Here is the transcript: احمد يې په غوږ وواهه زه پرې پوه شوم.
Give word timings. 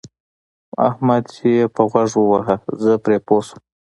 احمد 0.87 1.25
يې 1.37 1.57
په 1.75 1.81
غوږ 1.91 2.11
وواهه 2.17 2.55
زه 2.81 2.93
پرې 3.03 3.17
پوه 3.25 3.41
شوم. 3.45 3.59